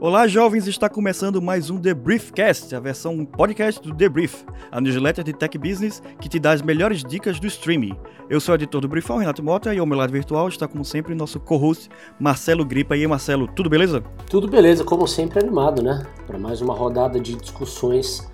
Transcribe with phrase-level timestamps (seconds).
[0.00, 0.66] Olá, jovens!
[0.66, 4.42] Está começando mais um The Briefcast, a versão podcast do The Brief,
[4.72, 7.94] a newsletter de tech business que te dá as melhores dicas do streaming.
[8.30, 10.82] Eu sou o editor do Briefão, Renato Mota, e ao meu lado virtual está, como
[10.84, 12.96] sempre, nosso co-host Marcelo Gripa.
[12.96, 14.02] E aí, Marcelo, tudo beleza?
[14.30, 16.06] Tudo beleza, como sempre, animado, né?
[16.26, 18.26] Para mais uma rodada de discussões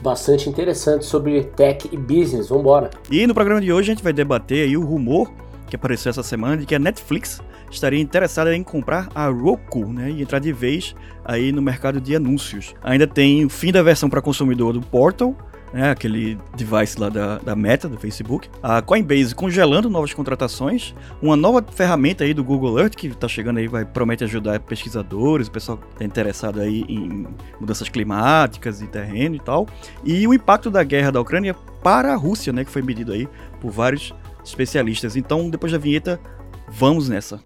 [0.00, 2.48] bastante interessantes sobre tech e business.
[2.48, 2.90] Vambora!
[3.10, 5.30] E no programa de hoje a gente vai debater aí o rumor
[5.68, 7.40] que apareceu essa semana de que a Netflix
[7.70, 10.94] estaria interessada em comprar a Roku, né, e entrar de vez
[11.24, 12.74] aí no mercado de anúncios.
[12.82, 15.36] Ainda tem o fim da versão para consumidor do Portal,
[15.72, 18.48] né, aquele device lá da, da Meta, do Facebook.
[18.62, 20.94] A Coinbase congelando novas contratações.
[21.20, 25.48] Uma nova ferramenta aí do Google Earth que está chegando aí, vai promete ajudar pesquisadores,
[25.48, 27.26] o pessoal que está interessado aí em
[27.60, 29.66] mudanças climáticas e terreno e tal.
[30.04, 33.28] E o impacto da guerra da Ucrânia para a Rússia, né, que foi medido aí
[33.60, 34.14] por vários
[34.48, 35.16] especialistas.
[35.16, 36.20] Então, depois da vinheta,
[36.68, 37.40] vamos nessa.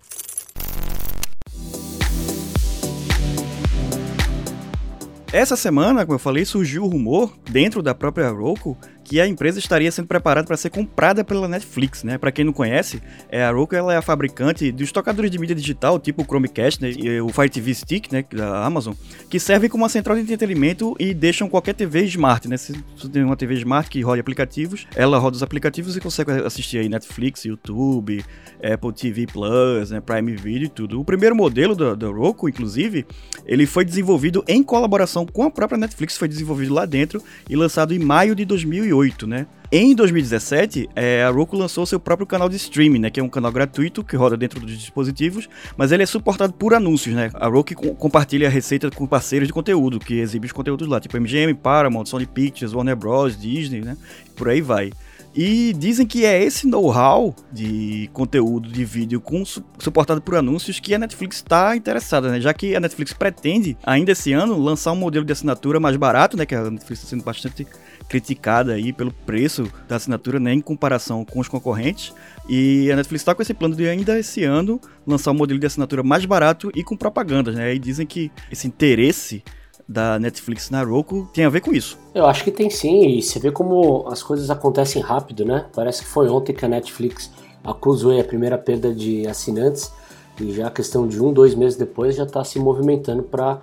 [5.33, 8.77] Essa semana, como eu falei, surgiu o rumor dentro da própria Roku
[9.13, 12.17] que a empresa estaria sendo preparada para ser comprada pela Netflix, né?
[12.17, 15.55] Para quem não conhece, é, a Roku ela é a fabricante dos tocadores de mídia
[15.55, 16.93] digital, tipo o Chromecast né?
[16.93, 18.95] e o Fire TV Stick, né, da Amazon,
[19.29, 22.57] que servem como uma central de entretenimento e deixam qualquer TV smart, né?
[22.57, 26.31] Se você tem uma TV smart que roda aplicativos, ela roda os aplicativos e consegue
[26.31, 28.25] assistir aí Netflix, YouTube,
[28.63, 30.99] Apple TV Plus, né, Prime Video e tudo.
[30.99, 33.05] O primeiro modelo da, da Roku, inclusive,
[33.45, 37.93] ele foi desenvolvido em colaboração com a própria Netflix, foi desenvolvido lá dentro e lançado
[37.93, 39.47] em maio de 2008, né?
[39.75, 43.29] Em 2017, é, a Roku lançou seu próprio canal de streaming, né, que é um
[43.29, 47.31] canal gratuito que roda dentro dos dispositivos, mas ele é suportado por anúncios, né?
[47.33, 51.19] A Roku compartilha a receita com parceiros de conteúdo que exibem os conteúdos lá, tipo
[51.19, 53.97] MGM, Paramount, Sony Pictures, Warner Bros, Disney, né?
[54.37, 54.93] Por aí vai.
[55.35, 59.43] E dizem que é esse know-how de conteúdo de vídeo com,
[59.79, 62.39] suportado por anúncios que a Netflix está interessada, né?
[62.39, 66.37] Já que a Netflix pretende, ainda esse ano, lançar um modelo de assinatura mais barato,
[66.37, 66.45] né?
[66.45, 67.67] Que a Netflix está sendo bastante
[68.13, 70.53] criticada aí pelo preço da assinatura, né?
[70.53, 72.13] Em comparação com os concorrentes.
[72.47, 75.67] E a Netflix está com esse plano de ainda esse ano lançar um modelo de
[75.67, 77.75] assinatura mais barato e com propagandas, né?
[77.75, 79.43] E dizem que esse interesse
[79.89, 81.99] da Netflix na Roku tem a ver com isso.
[82.15, 85.67] Eu acho que tem sim, e você vê como as coisas acontecem rápido, né?
[85.75, 87.31] Parece que foi ontem que a Netflix
[87.65, 89.91] acusou a primeira perda de assinantes
[90.39, 93.61] e já a questão de um, dois meses depois já está se movimentando para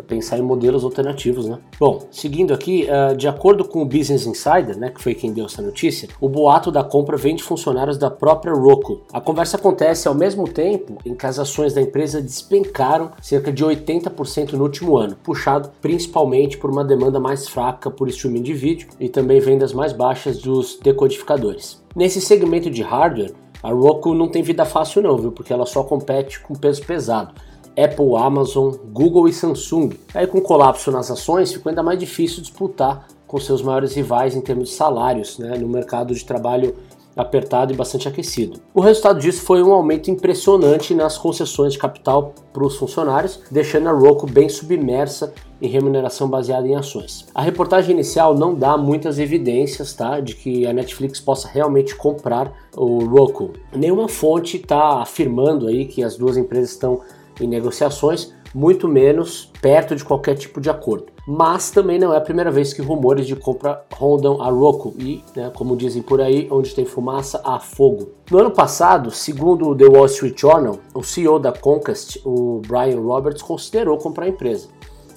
[0.00, 1.58] pensar em modelos alternativos, né?
[1.78, 5.46] Bom, seguindo aqui, uh, de acordo com o Business Insider, né, que foi quem deu
[5.46, 9.02] essa notícia, o boato da compra vem de funcionários da própria Roku.
[9.12, 13.64] A conversa acontece ao mesmo tempo em que as ações da empresa despencaram cerca de
[13.64, 18.88] 80% no último ano, puxado principalmente por uma demanda mais fraca por streaming de vídeo
[18.98, 21.82] e também vendas mais baixas dos decodificadores.
[21.94, 25.32] Nesse segmento de hardware, a Roku não tem vida fácil não, viu?
[25.32, 27.32] Porque ela só compete com peso pesado
[27.76, 29.90] Apple, Amazon, Google e Samsung.
[30.14, 34.36] Aí com o colapso nas ações ficou ainda mais difícil disputar com seus maiores rivais
[34.36, 36.74] em termos de salários, né, no mercado de trabalho
[37.16, 38.60] apertado e bastante aquecido.
[38.74, 43.88] O resultado disso foi um aumento impressionante nas concessões de capital para os funcionários, deixando
[43.88, 47.26] a Roku bem submersa em remuneração baseada em ações.
[47.34, 52.52] A reportagem inicial não dá muitas evidências tá, de que a Netflix possa realmente comprar
[52.76, 53.50] o Roku.
[53.74, 57.00] Nenhuma fonte está afirmando aí que as duas empresas estão
[57.44, 61.06] em negociações, muito menos perto de qualquer tipo de acordo.
[61.26, 65.22] Mas também não é a primeira vez que rumores de compra rondam a Roku e,
[65.36, 68.10] né, como dizem por aí, onde tem fumaça há fogo.
[68.30, 73.00] No ano passado, segundo o The Wall Street Journal, o CEO da Comcast, o Brian
[73.00, 74.68] Roberts, considerou comprar a empresa.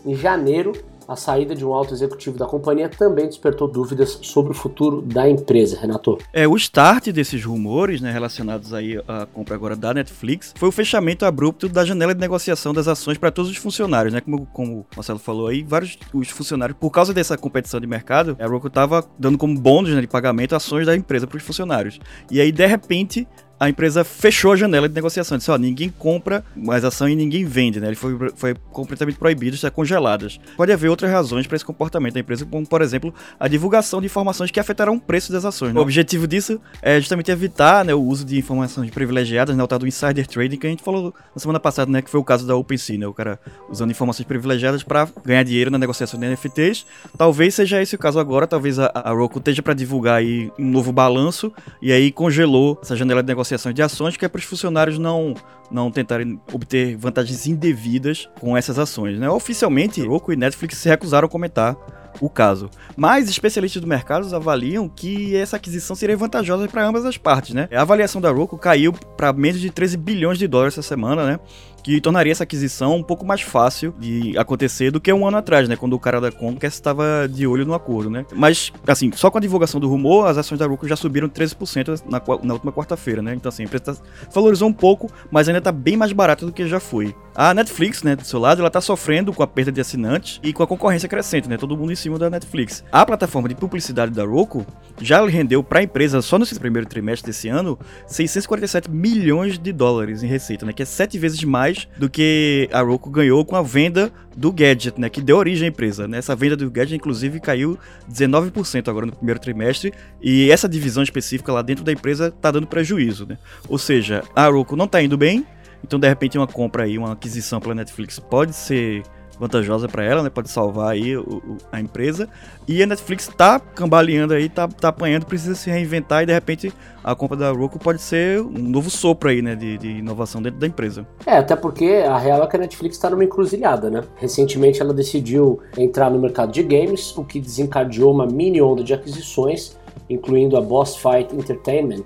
[0.06, 0.74] Em janeiro,
[1.08, 5.30] a saída de um alto executivo da companhia também despertou dúvidas sobre o futuro da
[5.30, 6.18] empresa, Renato.
[6.34, 10.72] É, o start desses rumores, né, relacionados aí à compra agora da Netflix, foi o
[10.72, 14.22] fechamento abrupto da janela de negociação das ações para todos os funcionários, né?
[14.22, 18.36] Como, como o Marcelo falou aí, vários os funcionários, por causa dessa competição de mercado,
[18.40, 22.00] a Roku estava dando como bônus né, de pagamento ações da empresa para os funcionários.
[22.32, 23.28] E aí, de repente,
[23.60, 25.38] a empresa fechou a janela de negociação.
[25.38, 27.88] Disse, ó, ninguém compra mais ação e ninguém vende, né?
[27.88, 30.40] Ele foi, foi completamente proibido, está congeladas.
[30.58, 34.08] Pode haver outras razões para esse comportamento da empresa, como, por exemplo, a divulgação de
[34.08, 35.74] informações que afetarão o preço das ações.
[35.74, 35.80] Né?
[35.80, 39.80] O objetivo disso é justamente evitar né, o uso de informações privilegiadas, né, o tal
[39.80, 42.02] do insider trading, que a gente falou na semana passada, né?
[42.02, 43.08] Que foi o caso da OpenSea, né?
[43.08, 46.86] O cara usando informações privilegiadas para ganhar dinheiro na negociação de NFTs.
[47.18, 50.70] Talvez seja esse o caso agora, talvez a, a Roku esteja para divulgar aí um
[50.70, 54.40] novo balanço e aí congelou essa janela de negociação negociação de ações, que é para
[54.40, 55.36] os funcionários não,
[55.70, 59.20] não tentarem obter vantagens indevidas com essas ações.
[59.20, 59.30] Né?
[59.30, 61.78] Oficialmente, Roku e Netflix se recusaram a comentar
[62.20, 62.70] o caso.
[62.96, 67.68] Mas especialistas do mercado avaliam que essa aquisição seria vantajosa para ambas as partes, né?
[67.74, 71.40] A avaliação da Roku caiu para menos de 13 bilhões de dólares essa semana, né?
[71.86, 75.70] Que tornaria essa aquisição um pouco mais fácil de acontecer do que um ano atrás,
[75.70, 75.76] né?
[75.76, 78.26] Quando o cara da Comcast estava de olho no acordo, né?
[78.34, 82.02] Mas, assim, só com a divulgação do rumor, as ações da Roku já subiram 13%
[82.10, 83.36] na, na última quarta-feira, né?
[83.36, 83.96] Então, assim, a empresa tá,
[84.34, 87.16] valorizou um pouco, mas ainda está bem mais barata do que já foi.
[87.36, 90.54] A Netflix, né, do seu lado, ela tá sofrendo com a perda de assinantes e
[90.54, 91.56] com a concorrência crescente, né?
[91.56, 92.84] Todo mundo em cima da Netflix.
[92.92, 94.66] A plataforma de publicidade da Roku
[95.00, 97.78] já rendeu para a empresa, só no primeiro trimestre desse ano,
[98.08, 100.74] 647 milhões de dólares em receita, né?
[100.74, 105.00] Que é sete vezes mais do que a Roku ganhou com a venda do gadget,
[105.00, 106.08] né, que deu origem à empresa.
[106.08, 106.18] Né?
[106.18, 107.78] Essa venda do gadget, inclusive, caiu
[108.12, 112.68] 19% agora no primeiro trimestre, e essa divisão específica lá dentro da empresa está dando
[112.68, 113.26] prejuízo.
[113.26, 113.38] Né?
[113.68, 115.46] Ou seja, a Roku não está indo bem,
[115.84, 119.04] então de repente uma compra aí, uma aquisição pela Netflix pode ser
[119.40, 120.30] vantajosa para ela, né?
[120.30, 122.28] Pode salvar aí o, o, a empresa.
[122.68, 126.74] E a Netflix tá cambaleando aí, tá, tá apanhando, precisa se reinventar e de repente
[127.04, 129.56] a compra da Roku pode ser um novo sopro aí, né?
[129.56, 131.06] De, de inovação dentro da empresa.
[131.26, 134.04] É, até porque a real é que a Netflix está numa encruzilhada, né?
[134.16, 138.94] Recentemente ela decidiu entrar no mercado de games, o que desencadeou uma mini onda de
[138.94, 139.78] aquisições,
[140.10, 142.06] incluindo a Boss Fight Entertainment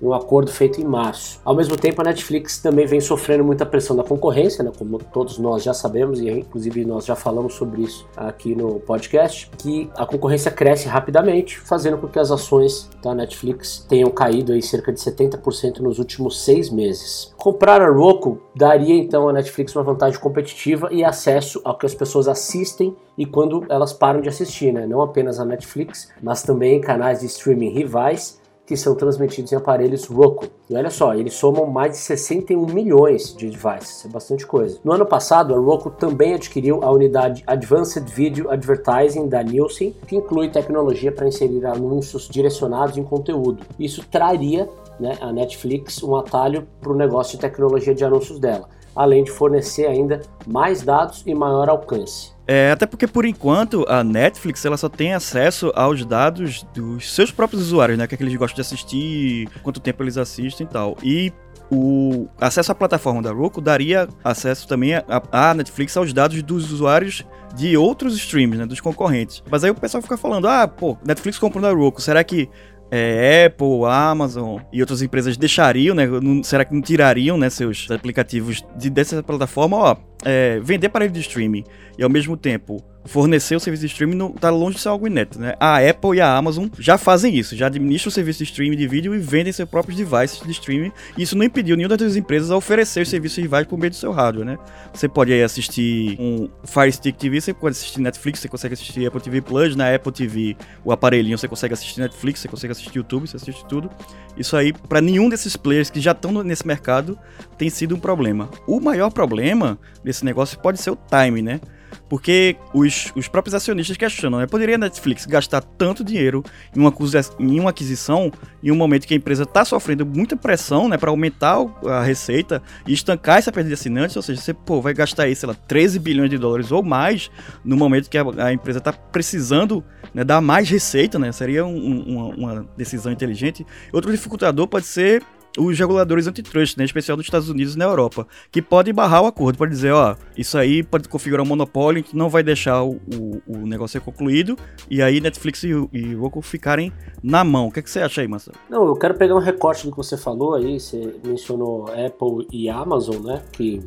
[0.00, 1.40] um acordo feito em março.
[1.44, 5.38] Ao mesmo tempo, a Netflix também vem sofrendo muita pressão da concorrência, né, como todos
[5.38, 10.06] nós já sabemos, e inclusive nós já falamos sobre isso aqui no podcast, que a
[10.06, 15.00] concorrência cresce rapidamente, fazendo com que as ações da Netflix tenham caído aí cerca de
[15.00, 17.32] 70% nos últimos seis meses.
[17.36, 21.94] Comprar a Roku daria então à Netflix uma vantagem competitiva e acesso ao que as
[21.94, 24.86] pessoas assistem e quando elas param de assistir, né?
[24.86, 30.06] não apenas a Netflix, mas também canais de streaming rivais que são transmitidos em aparelhos
[30.06, 30.46] Roku.
[30.68, 34.78] E olha só, eles somam mais de 61 milhões de devices, é bastante coisa.
[34.82, 40.16] No ano passado, a Roku também adquiriu a unidade Advanced Video Advertising da Nielsen, que
[40.16, 43.64] inclui tecnologia para inserir anúncios direcionados em conteúdo.
[43.78, 44.68] Isso traria
[44.98, 49.30] né, a Netflix um atalho para o negócio de tecnologia de anúncios dela, além de
[49.30, 52.32] fornecer ainda mais dados e maior alcance.
[52.46, 57.30] É, até porque por enquanto a Netflix ela só tem acesso aos dados dos seus
[57.30, 58.06] próprios usuários, né?
[58.06, 60.96] Que, é que eles gostam de assistir, quanto tempo eles assistem e tal.
[61.02, 61.32] E
[61.70, 64.92] o acesso à plataforma da Roku daria acesso também
[65.32, 67.24] à Netflix aos dados dos usuários
[67.54, 69.42] de outros streams, né, dos concorrentes.
[69.50, 72.48] Mas aí o pessoal fica falando, ah, pô, Netflix comprou da Roku, será que
[72.96, 76.06] é, Apple, Amazon e outras empresas deixariam, né?
[76.06, 79.76] Não, será que não tirariam, né, seus aplicativos de, dessa plataforma?
[79.76, 81.64] Ó, é, vender aparelho de streaming
[81.98, 85.06] e ao mesmo tempo fornecer o serviço de streaming não tá longe de ser algo
[85.06, 85.54] inédito, né?
[85.60, 88.88] A Apple e a Amazon já fazem isso, já administram o serviço de streaming de
[88.88, 90.90] vídeo e vendem seus próprios devices de streaming.
[91.16, 94.10] Isso não impediu nenhuma das empresas a oferecer os serviços rivais por meio do seu
[94.10, 94.58] hardware, né?
[94.92, 99.06] Você pode aí assistir um Fire Stick TV, você pode assistir Netflix, você consegue assistir
[99.06, 102.96] Apple TV Plus, na Apple TV, o aparelhinho você consegue assistir Netflix, você consegue assistir
[102.96, 103.90] YouTube, você assiste tudo.
[104.36, 107.18] Isso aí, para nenhum desses players que já estão nesse mercado,
[107.58, 108.48] tem sido um problema.
[108.66, 109.78] O maior problema
[110.14, 111.60] desse negócio pode ser o time, né?
[112.08, 114.46] Porque os, os próprios acionistas questionam, né?
[114.46, 116.42] Poderia a Netflix gastar tanto dinheiro
[116.74, 116.92] em uma,
[117.40, 118.30] em uma aquisição
[118.62, 120.96] em um momento que a empresa está sofrendo muita pressão, né?
[120.96, 121.56] Para aumentar
[121.86, 125.34] a receita e estancar essa perda de assinantes, ou seja, você pô, vai gastar aí,
[125.34, 127.30] sei lá, 13 bilhões de dólares ou mais
[127.64, 129.82] no momento que a, a empresa está precisando
[130.12, 131.32] né, dar mais receita, né?
[131.32, 133.66] Seria um, uma, uma decisão inteligente.
[133.92, 135.22] Outro dificultador pode ser
[135.58, 139.26] os reguladores antitrust, né, especial dos Estados Unidos e na Europa, que pode barrar o
[139.26, 143.00] acordo, pode dizer, ó, isso aí pode configurar um monopólio que não vai deixar o,
[143.14, 144.56] o, o, negócio ser concluído,
[144.90, 146.92] e aí Netflix e, e Roku ficarem
[147.22, 147.68] na mão.
[147.68, 148.56] O que, é que você acha aí, Marcelo?
[148.68, 152.68] Não, eu quero pegar um recorte do que você falou aí, você mencionou Apple e
[152.68, 153.82] Amazon, né, que,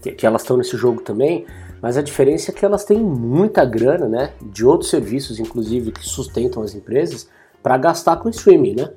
[0.00, 1.44] que, que elas estão nesse jogo também,
[1.82, 6.06] mas a diferença é que elas têm muita grana, né, de outros serviços, inclusive, que
[6.06, 7.28] sustentam as empresas,
[7.62, 8.90] para gastar com streaming, né?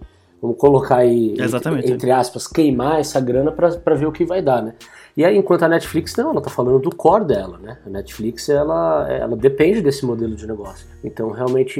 [0.43, 1.89] Vamos colocar aí, Exatamente.
[1.89, 4.73] entre aspas, queimar essa grana para ver o que vai dar, né?
[5.15, 7.77] E aí, enquanto a Netflix, não, ela tá falando do core dela, né?
[7.85, 10.85] A Netflix, ela, ela depende desse modelo de negócio.
[11.01, 11.79] Então, realmente,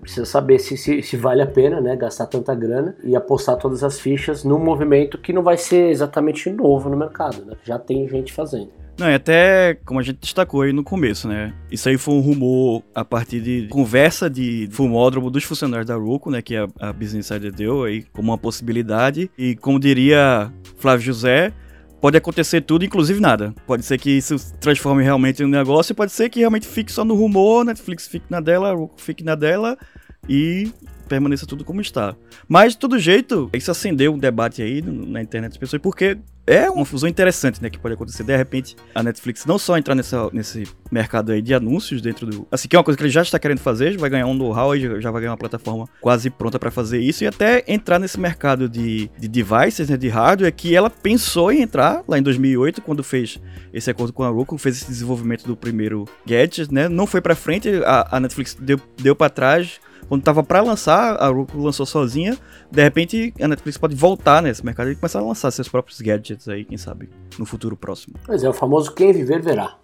[0.00, 1.94] precisa saber se, se, se vale a pena, né?
[1.94, 6.50] Gastar tanta grana e apostar todas as fichas num movimento que não vai ser exatamente
[6.50, 7.54] novo no mercado, né?
[7.62, 8.70] Já tem gente fazendo.
[8.96, 11.52] Não, e até como a gente destacou aí no começo, né?
[11.70, 16.30] Isso aí foi um rumor a partir de conversa de fumódromo dos funcionários da Roku,
[16.30, 16.40] né?
[16.40, 19.30] Que a, a Business Insider deu aí como uma possibilidade.
[19.36, 21.52] E como diria Flávio José,
[22.00, 23.52] pode acontecer tudo, inclusive nada.
[23.66, 27.04] Pode ser que isso transforme realmente em um negócio pode ser que realmente fique só
[27.04, 29.76] no rumor, Netflix fique na dela, Roku fique na dela
[30.28, 30.70] e
[31.14, 32.16] permaneça tudo como está.
[32.48, 36.68] Mas, de todo jeito, isso acendeu um debate aí na internet das pessoas, porque é
[36.68, 38.24] uma fusão interessante, né, que pode acontecer.
[38.24, 42.46] De repente, a Netflix não só entrar nessa, nesse mercado aí de anúncios dentro do...
[42.50, 44.74] Assim, que é uma coisa que ele já está querendo fazer, vai ganhar um know-how
[44.74, 48.18] e já vai ganhar uma plataforma quase pronta para fazer isso, e até entrar nesse
[48.18, 52.82] mercado de, de devices, né, de hardware, que ela pensou em entrar lá em 2008,
[52.82, 53.40] quando fez
[53.72, 57.36] esse acordo com a Roku, fez esse desenvolvimento do primeiro gadget, né, não foi para
[57.36, 61.86] frente, a, a Netflix deu, deu para trás, quando tava para lançar, a Roku lançou
[61.86, 62.36] sozinha.
[62.70, 66.48] De repente, a Netflix pode voltar nesse mercado e começar a lançar seus próprios gadgets
[66.48, 67.08] aí, quem sabe,
[67.38, 68.16] no futuro próximo.
[68.24, 69.76] Pois é, o famoso quem viver verá.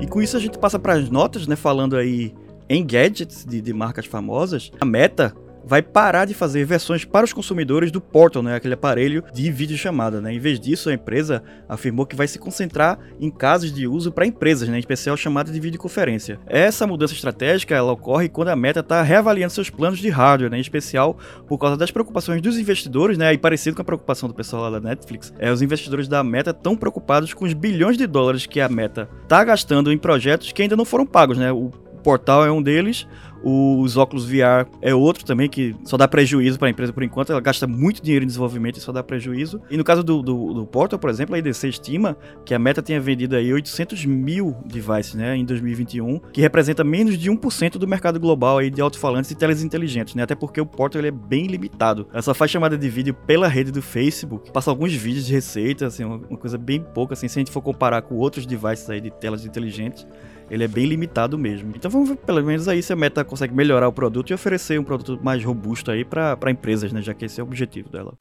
[0.00, 2.34] E com isso a gente passa para as notas, né, falando aí
[2.68, 4.70] em gadgets de, de marcas famosas.
[4.80, 5.34] A Meta
[5.66, 10.20] vai parar de fazer versões para os consumidores do Portal, né, aquele aparelho de videochamada.
[10.20, 10.32] Né?
[10.32, 14.24] Em vez disso, a empresa afirmou que vai se concentrar em casos de uso para
[14.24, 16.38] empresas, né, em especial chamada de videoconferência.
[16.46, 20.58] Essa mudança estratégica ela ocorre quando a Meta está reavaliando seus planos de hardware, né,
[20.58, 21.18] em especial
[21.48, 24.70] por causa das preocupações dos investidores, né, e parecido com a preocupação do pessoal lá
[24.70, 25.34] da Netflix.
[25.38, 29.08] É, os investidores da Meta estão preocupados com os bilhões de dólares que a Meta
[29.22, 31.36] está gastando em projetos que ainda não foram pagos.
[31.36, 31.50] Né?
[31.50, 31.70] O
[32.06, 33.04] Portal é um deles,
[33.48, 37.30] os óculos VR é outro também que só dá prejuízo para a empresa por enquanto.
[37.30, 39.60] Ela gasta muito dinheiro em desenvolvimento e só dá prejuízo.
[39.70, 42.82] E no caso do, do, do Portal, por exemplo, a IDC estima que a Meta
[42.82, 47.86] tenha vendido aí 800 mil devices né, em 2021, que representa menos de 1% do
[47.86, 50.24] mercado global aí de alto-falantes e telas inteligentes, né?
[50.24, 52.08] Até porque o Portal ele é bem limitado.
[52.12, 55.86] Ela só faz chamada de vídeo pela rede do Facebook, passa alguns vídeos de receita,
[55.86, 59.00] assim, uma, coisa bem pouca, assim, se a gente for comparar com outros devices aí
[59.00, 60.04] de telas inteligentes
[60.50, 61.72] ele é bem limitado mesmo.
[61.74, 64.78] Então vamos ver pelo menos aí se a Meta consegue melhorar o produto e oferecer
[64.78, 67.02] um produto mais robusto aí para empresas, né?
[67.02, 68.14] Já que esse é o objetivo dela.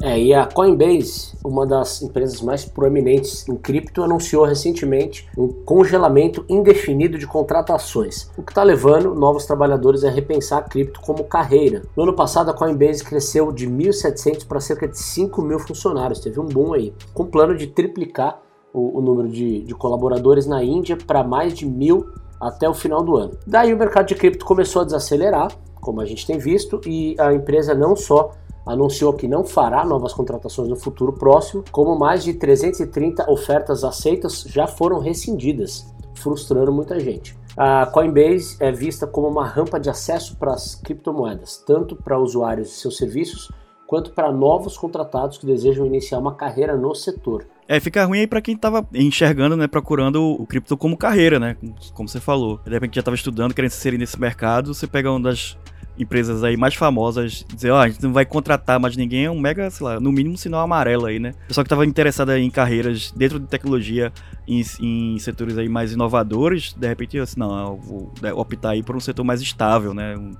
[0.00, 6.44] É, e a Coinbase, uma das empresas mais proeminentes em cripto, anunciou recentemente um congelamento
[6.48, 11.82] indefinido de contratações, o que está levando novos trabalhadores a repensar a cripto como carreira.
[11.96, 16.38] No ano passado, a Coinbase cresceu de 1.700 para cerca de 5 mil funcionários, teve
[16.38, 18.40] um boom aí, com plano de triplicar
[18.72, 22.06] o, o número de, de colaboradores na Índia para mais de mil
[22.40, 23.36] até o final do ano.
[23.44, 25.50] Daí o mercado de cripto começou a desacelerar,
[25.80, 28.32] como a gente tem visto, e a empresa não só
[28.68, 34.42] anunciou que não fará novas contratações no futuro próximo, como mais de 330 ofertas aceitas
[34.42, 37.36] já foram rescindidas, frustrando muita gente.
[37.56, 42.68] A Coinbase é vista como uma rampa de acesso para as criptomoedas, tanto para usuários
[42.68, 43.50] de seus serviços
[43.86, 47.46] quanto para novos contratados que desejam iniciar uma carreira no setor.
[47.66, 51.56] É, fica ruim aí pra quem tava enxergando, né, procurando o cripto como carreira, né,
[51.94, 52.60] como você falou.
[52.64, 55.56] De repente já tava estudando, querendo se inserir nesse mercado, você pega uma das
[55.98, 59.30] empresas aí mais famosas dizer, ó, oh, a gente não vai contratar mais ninguém, é
[59.30, 61.34] um mega, sei lá, no mínimo sinal amarelo aí, né?
[61.46, 64.12] Pessoal que tava interessado em carreiras dentro de tecnologia,
[64.46, 68.96] em, em setores aí mais inovadores, de repente, assim, não, eu vou optar aí por
[68.96, 70.16] um setor mais estável, né?
[70.16, 70.36] Um,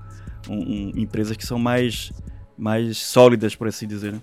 [0.49, 2.11] um, empresas que são mais,
[2.57, 4.21] mais sólidas, por assim dizer, né?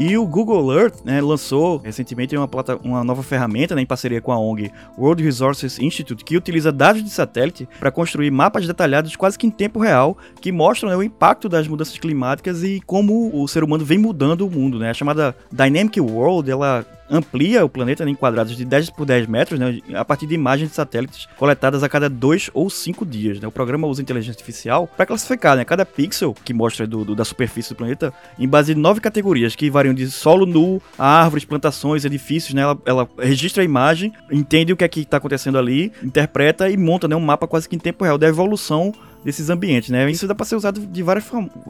[0.00, 4.18] E o Google Earth né, lançou recentemente uma, plata, uma nova ferramenta né, em parceria
[4.18, 9.14] com a ONG World Resources Institute, que utiliza dados de satélite para construir mapas detalhados
[9.14, 13.30] quase que em tempo real, que mostram né, o impacto das mudanças climáticas e como
[13.38, 14.78] o ser humano vem mudando o mundo.
[14.78, 14.88] Né?
[14.88, 19.58] A chamada Dynamic World, ela amplia o planeta em quadrados de 10 por 10 metros,
[19.58, 23.40] né, a partir de imagens de satélites coletadas a cada 2 ou 5 dias.
[23.40, 23.48] Né.
[23.48, 27.24] O programa usa inteligência artificial para classificar né, cada pixel que mostra do, do, da
[27.24, 31.44] superfície do planeta em base de nove categorias que variam de solo nu a árvores,
[31.44, 32.54] plantações, edifícios.
[32.54, 36.70] Né, ela, ela registra a imagem, entende o que é que está acontecendo ali, interpreta
[36.70, 38.92] e monta né, um mapa quase que em tempo real da evolução
[39.24, 40.10] desses ambientes, né?
[40.10, 41.24] Isso dá para ser usado de várias,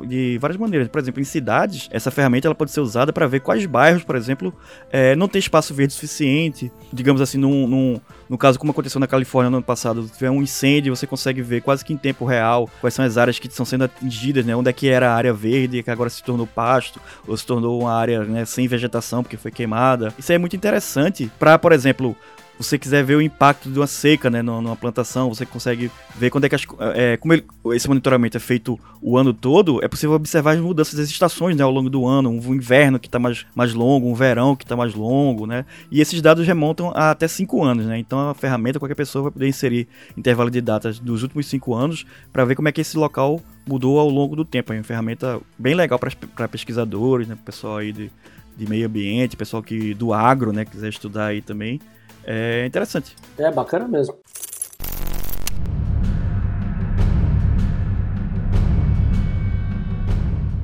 [0.07, 0.89] de várias maneiras.
[0.89, 4.17] Por exemplo, em cidades, essa ferramenta ela pode ser usada para ver quais bairros, por
[4.17, 4.55] exemplo,
[4.91, 6.71] é, não tem espaço verde suficiente.
[6.93, 10.31] Digamos assim, num, num, no caso como aconteceu na Califórnia no ano passado, se tiver
[10.31, 13.49] um incêndio, você consegue ver quase que em tempo real quais são as áreas que
[13.49, 14.55] estão sendo atingidas, né?
[14.55, 17.81] Onde é que era a área verde, que agora se tornou pasto, ou se tornou
[17.81, 20.15] uma área né, sem vegetação porque foi queimada.
[20.19, 22.17] Isso aí é muito interessante para, por exemplo,
[22.61, 26.45] você quiser ver o impacto de uma seca né, numa plantação, você consegue ver quando
[26.45, 30.15] é que as, é, como ele, esse monitoramento é feito o ano todo, é possível
[30.15, 33.47] observar as mudanças das estações né, ao longo do ano, um inverno que está mais,
[33.55, 35.65] mais longo, um verão que está mais longo, né?
[35.91, 37.99] E esses dados remontam a até 5 anos, né?
[37.99, 42.05] Então a ferramenta, qualquer pessoa vai poder inserir intervalo de datas dos últimos 5 anos
[42.31, 44.71] para ver como é que esse local mudou ao longo do tempo.
[44.75, 47.39] É uma ferramenta bem legal para pesquisadores, né?
[47.43, 48.11] Pessoal aí de,
[48.55, 50.67] de meio ambiente, pessoal que do agro, né?
[50.67, 51.81] Quiser estudar aí também
[52.25, 53.17] é interessante.
[53.39, 54.17] É bacana mesmo.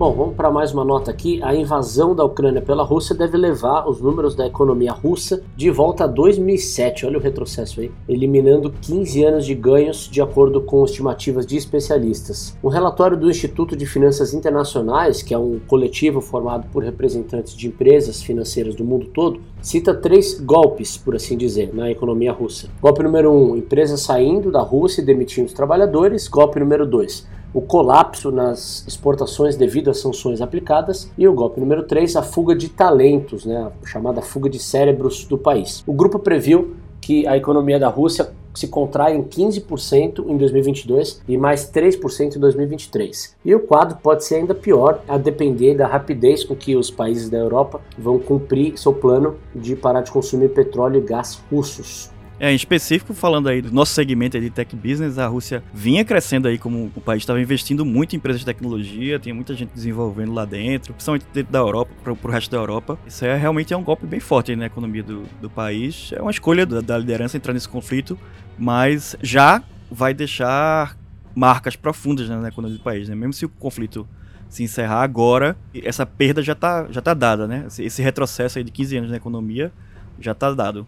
[0.06, 1.42] Bom, vamos para mais uma nota aqui.
[1.42, 6.04] A invasão da Ucrânia pela Rússia deve levar os números da economia russa de volta
[6.04, 7.04] a 2007.
[7.06, 12.56] Olha o retrocesso aí, eliminando 15 anos de ganhos, de acordo com estimativas de especialistas.
[12.62, 17.66] Um relatório do Instituto de Finanças Internacionais, que é um coletivo formado por representantes de
[17.66, 22.68] empresas financeiras do mundo todo, cita três golpes, por assim dizer, na economia russa.
[22.80, 26.28] Golpe número um: empresas saindo da Rússia e demitindo os trabalhadores.
[26.28, 31.84] Golpe número dois: o colapso nas exportações devido às sanções aplicadas e o golpe número
[31.84, 35.82] 3, a fuga de talentos, né, a chamada fuga de cérebros do país.
[35.86, 41.36] O grupo previu que a economia da Rússia se contrai em 15% em 2022 e
[41.36, 43.36] mais 3% em 2023.
[43.44, 47.28] E o quadro pode ser ainda pior, a depender da rapidez com que os países
[47.28, 52.10] da Europa vão cumprir seu plano de parar de consumir petróleo e gás russos.
[52.38, 56.46] É, em específico, falando aí do nosso segmento de tech business, a Rússia vinha crescendo
[56.48, 60.34] aí como o país estava investindo muito em empresas de tecnologia, tinha muita gente desenvolvendo
[60.34, 62.98] lá dentro, principalmente dentro da Europa, para o resto da Europa.
[63.06, 66.10] Isso é realmente é um golpe bem forte na economia do, do país.
[66.12, 68.18] É uma escolha da, da liderança entrar nesse conflito,
[68.58, 70.96] mas já vai deixar
[71.34, 73.14] marcas profundas né, na economia do país, né?
[73.14, 74.06] Mesmo se o conflito
[74.48, 77.66] se encerrar agora, essa perda já está já tá dada, né?
[77.78, 79.72] Esse retrocesso aí de 15 anos na economia
[80.20, 80.86] já está dado.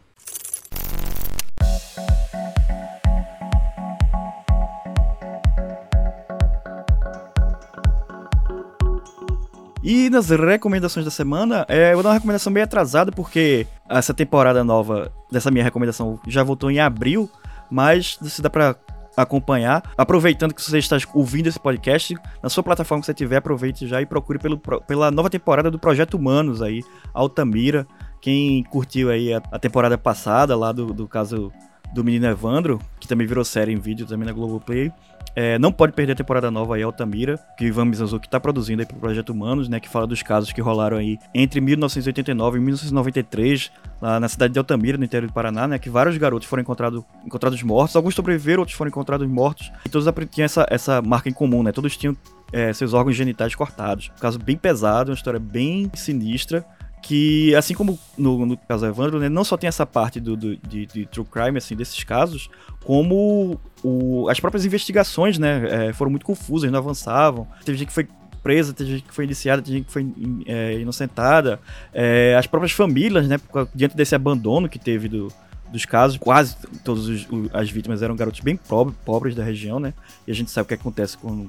[9.91, 14.13] E nas recomendações da semana, é, eu vou dar uma recomendação bem atrasada, porque essa
[14.13, 17.27] temporada nova dessa minha recomendação já voltou em abril,
[17.71, 18.77] mas se dá pra
[19.17, 19.83] acompanhar.
[19.97, 24.03] Aproveitando que você está ouvindo esse podcast, na sua plataforma que você tiver, aproveite já
[24.03, 26.83] e procure pelo, pela nova temporada do Projeto Humanos aí,
[27.15, 27.87] Altamira.
[28.21, 31.51] Quem curtiu aí a, a temporada passada, lá do, do caso
[31.95, 34.93] do menino Evandro, que também virou série em vídeo também na Globoplay.
[35.35, 38.83] É, não pode perder a temporada nova aí, Altamira, que o Ivan Mizanzuki está produzindo
[38.83, 42.61] aí pro Projeto Humanos, né, que fala dos casos que rolaram aí entre 1989 e
[42.61, 43.71] 1993,
[44.01, 47.05] lá na cidade de Altamira, no interior do Paraná, né, que vários garotos foram encontrado,
[47.25, 51.33] encontrados mortos, alguns sobreviveram, outros foram encontrados mortos, e todos tinham essa, essa marca em
[51.33, 52.17] comum, né, todos tinham
[52.53, 54.11] é, seus órgãos genitais cortados.
[54.17, 56.65] Um caso bem pesado, uma história bem sinistra,
[57.09, 60.55] que, assim como no, no caso Evandro, né, não só tem essa parte do, do
[60.59, 62.51] de, de, true crime, assim, desses casos,
[62.85, 67.49] como o, as próprias investigações, né, é, foram muito confusas, não avançavam.
[67.65, 68.07] Teve gente que foi
[68.43, 70.07] presa, teve gente que foi indiciada, teve gente que foi
[70.45, 71.59] é, inocentada.
[71.95, 73.41] É, as próprias famílias, né,
[73.75, 75.33] diante desse abandono que teve do,
[75.73, 79.95] dos casos, quase todas as vítimas eram garotos bem pobre, pobres da região, né,
[80.27, 81.49] e a gente sabe o que acontece com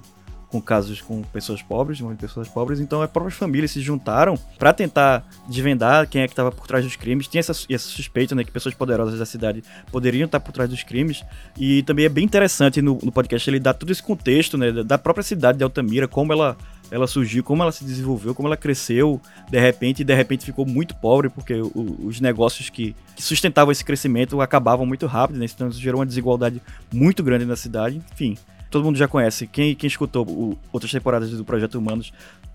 [0.49, 4.73] com casos com pessoas pobres, de pessoas pobres, então as próprias famílias se juntaram para
[4.73, 7.27] tentar desvendar quem é que estava por trás dos crimes.
[7.27, 10.83] Tinha essa, essa suspeita, né, que pessoas poderosas da cidade poderiam estar por trás dos
[10.83, 11.23] crimes.
[11.57, 14.97] E também é bem interessante no, no podcast ele dá todo esse contexto, né, da
[14.97, 16.57] própria cidade de Altamira, como ela
[16.91, 20.65] ela surgiu, como ela se desenvolveu, como ela cresceu de repente e de repente ficou
[20.65, 25.45] muito pobre porque o, os negócios que, que, sustentavam esse crescimento acabavam muito rápido, né?
[25.45, 26.59] então isso gerou uma desigualdade
[26.91, 28.01] muito grande na cidade.
[28.11, 28.35] Enfim,
[28.69, 29.47] todo mundo já conhece.
[29.47, 32.11] Quem, quem escutou o, outras temporadas do Projeto Humanos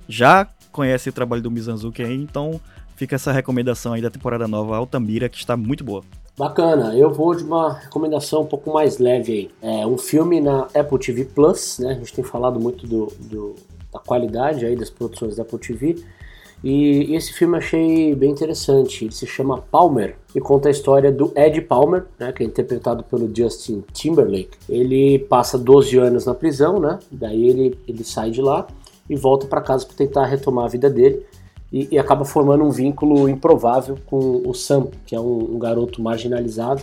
[0.08, 2.60] já conhece o trabalho do Mizanzuki aí, então
[2.96, 6.02] fica essa recomendação aí da temporada nova Altamira, que está muito boa.
[6.36, 9.80] Bacana, eu vou de uma recomendação um pouco mais leve aí.
[9.80, 11.92] É um filme na Apple TV Plus, né?
[11.92, 13.54] A gente tem falado muito do, do
[13.92, 16.04] da qualidade aí das produções da Apple TV.
[16.64, 19.04] E esse filme eu achei bem interessante.
[19.04, 23.04] Ele se chama Palmer e conta a história do Ed Palmer, né, que é interpretado
[23.04, 24.56] pelo Justin Timberlake.
[24.66, 26.98] Ele passa 12 anos na prisão, né?
[27.12, 28.66] Daí ele, ele sai de lá
[29.10, 31.26] e volta para casa para tentar retomar a vida dele.
[31.70, 36.00] E, e, acaba formando um vínculo improvável com o Sam, que é um, um garoto
[36.00, 36.80] marginalizado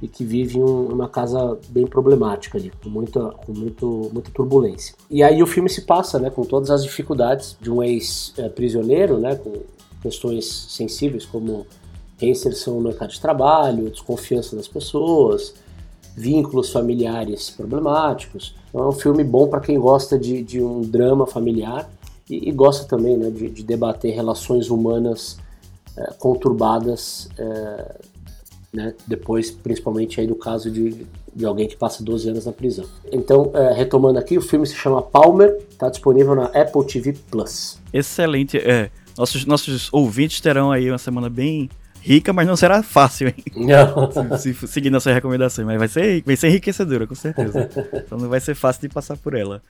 [0.00, 4.94] e que vive um, uma casa bem problemática ali, com muita, com muito, muita turbulência.
[5.10, 9.36] E aí o filme se passa, né, com todas as dificuldades de um ex-prisioneiro, né,
[9.36, 9.62] com
[10.02, 11.66] questões sensíveis como
[12.18, 15.54] reinserção no mercado de trabalho, desconfiança das pessoas,
[16.16, 18.54] vínculos familiares problemáticos.
[18.68, 21.88] Então é um filme bom para quem gosta de, de um drama familiar
[22.28, 25.38] e, e gosta também né, de, de, debater relações humanas
[25.96, 27.96] é, conturbadas é,
[28.72, 28.94] né?
[29.06, 32.84] Depois, principalmente aí do caso de, de alguém que passa 12 anos na prisão.
[33.10, 37.78] Então, é, retomando aqui, o filme se chama Palmer, está disponível na Apple TV Plus.
[37.92, 38.58] Excelente.
[38.58, 41.70] É, nossos, nossos ouvintes terão aí uma semana bem
[42.06, 43.34] rica, mas não será fácil, hein?
[43.56, 44.38] Não.
[44.38, 47.68] se, se seguir nossas recomendações, mas vai ser, vai ser enriquecedora, com certeza.
[48.06, 49.60] então não vai ser fácil de passar por ela.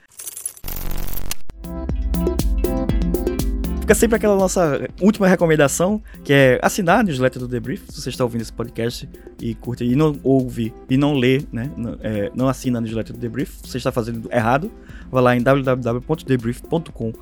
[3.86, 8.08] Fica sempre aquela nossa última recomendação, que é assinar a newsletter do Debrief, se você
[8.08, 9.08] está ouvindo esse podcast
[9.40, 11.70] e curte e não ouve e não lê, né?
[11.76, 14.72] Não, é, não assina a newsletter do Debrief, você está fazendo errado.
[15.08, 17.12] Vai lá em www.debrief.com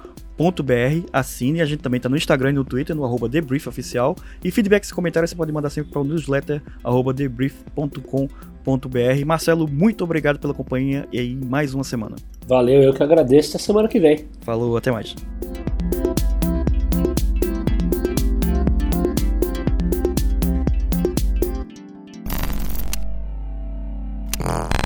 [1.12, 4.16] Assine, a gente também está no Instagram e no Twitter, no arroba debriefoficial.
[4.42, 9.27] E feedbacks e comentários você pode mandar sempre para o newsletter arroba debrief.com.br.
[9.27, 12.16] Marcelo, muito obrigado pela companhia e aí mais uma semana.
[12.48, 13.50] Valeu, eu que agradeço.
[13.50, 14.24] Até semana que vem.
[14.40, 15.14] Falou, até mais.
[24.46, 24.84] Ah.